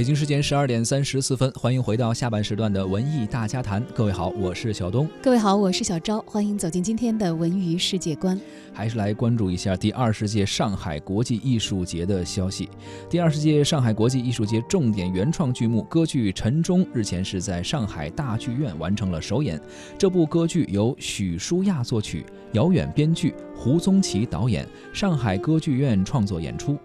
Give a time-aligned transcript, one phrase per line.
[0.00, 3.84] 北京时间十二点三十四分，欢迎回到下半时段的文艺大家谈。
[3.94, 5.06] 各位好，我是小东。
[5.20, 6.24] 各位好，我是小昭。
[6.26, 8.40] 欢迎走进今天的文娱世界观。
[8.72, 12.66] 还是来关注一下第二十届上海国际艺术节的消息。
[13.10, 19.60] 第二十届上海国际艺术节重点原创剧目歌剧《陈钟》日前是在上海大剧院完成了首演。
[19.98, 26.78] 这部歌剧由许舒亚作曲，姚远编剧，胡宗奇导演，上海歌剧院创作演出。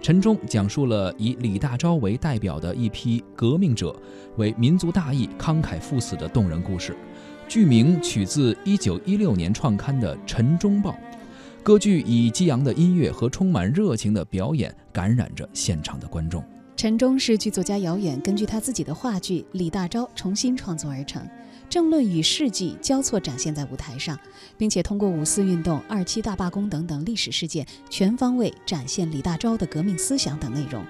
[0.00, 3.94] 陈忠讲述了以李大钊为代表的一批革命者
[4.36, 6.96] 为民族大义慷慨赴死的动人故事。
[7.48, 10.90] 剧名取自1916年创刊的《陈忠报》。
[11.62, 16.42] 歌剧以激昂的音乐和充满热情的表演感染着现场的观众。
[16.76, 21.26] 陈忠是剧作家姚远根据他自己的话剧《李大钊》重新创作而成。
[21.68, 24.18] 政论与事迹交错展现在舞台上，
[24.56, 30.84] 并且通过五四运动、二七大罢工等等历史事件，全方位展现李大钊的革命思想等内容。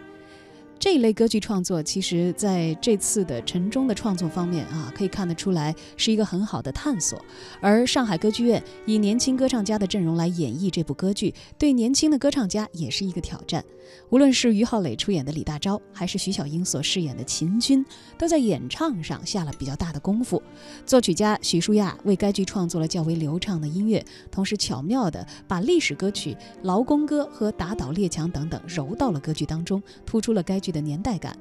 [0.80, 7.20] 这一类歌剧创作，其实在这次的陈忠的创作方面啊，可以看得出来是一个很好的探索。
[7.60, 13.64] 而上海歌剧院以年轻歌唱家的阵容来演绎这部歌剧，对年轻的歌唱家也是一个挑战。
[14.10, 17.84] 无论是于浩磊出演的李大钊，还是徐小英所饰演的秦军，
[18.18, 20.40] 都在演唱上下了比较大的功夫。
[20.86, 31.36] 作曲家许舒亚为该剧创作了较为流畅的音乐，同时巧妙地把历史歌曲《劳工歌》和《打倒列强》等等揉到了歌剧当中，突出了该剧的年代感。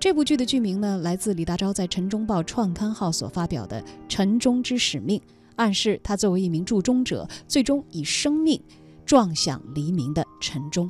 [0.00, 5.20] 这部剧的剧名呢，来自李大钊在《陈忠报》创刊号所发表的“陈忠之使命”，
[5.56, 8.62] 暗示他作为一名铸钟者，最终以生命
[9.04, 10.88] 撞响黎明的陈钟。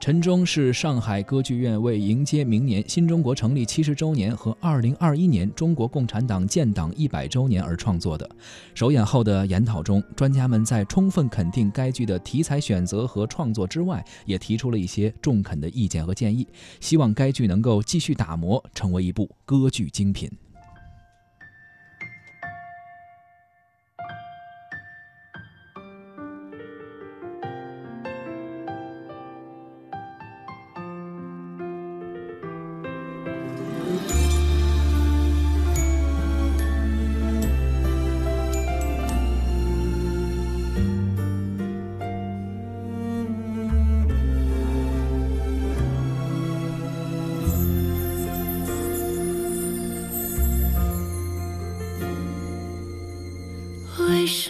[0.00, 8.28] 陈忠是上海歌剧院为迎接明年新中国成立七十周年和二零二一年中国共产党建党一百周年而创作的。
[8.74, 16.46] 首演后的研讨中，专家们在充分肯定该剧的题材选择和创作之外，也提出了一些中肯的意见和建议，
[16.80, 20.30] 希望该剧能够继续打磨，成为一部歌剧精品。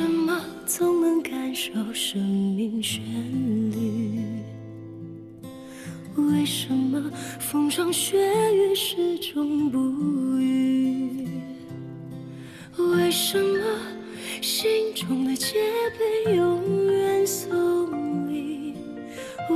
[0.04, 3.02] 什么总能感受生命旋
[3.72, 4.20] 律？
[6.14, 7.10] 为什么
[7.40, 8.18] 风霜雪
[8.52, 9.78] 雨始终不
[10.38, 11.26] 渝？
[12.76, 13.58] 为什么
[14.42, 15.54] 心中的戒
[16.26, 18.74] 备永远耸立？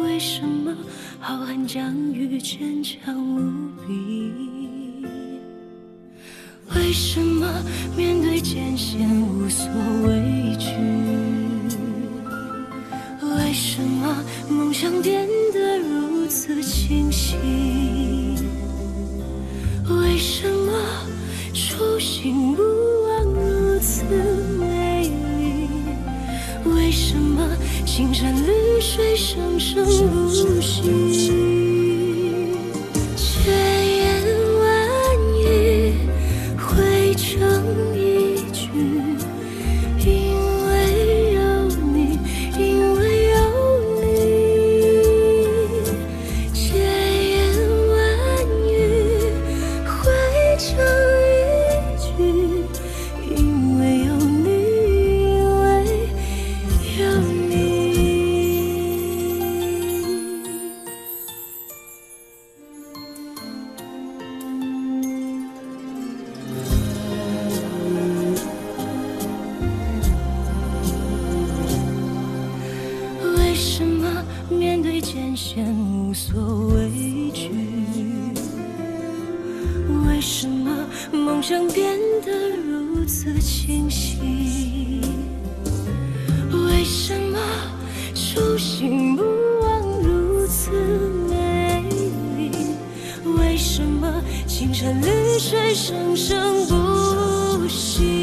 [0.03, 0.75] 为什么
[1.21, 4.58] 浩瀚疆域坚强无比？
[6.75, 7.47] 为什么
[7.97, 9.67] 面对艰险无所
[10.07, 10.71] 畏惧？
[13.37, 17.37] 为什么梦想变得如此清晰？
[19.89, 20.73] 为什么
[21.55, 22.63] 初心不
[23.05, 24.05] 忘如此
[24.59, 25.69] 美丽？
[26.71, 27.49] 为什么
[27.87, 31.68] 青山绿水生生不息？
[76.19, 77.49] 无所畏惧，
[80.05, 85.01] 为什么梦想变得如此清晰？
[86.51, 87.39] 为什么
[88.15, 89.23] 初心不
[89.61, 90.73] 忘如此
[91.31, 91.85] 美
[92.37, 92.51] 丽？
[93.39, 98.18] 为什么青山绿水，生生不息？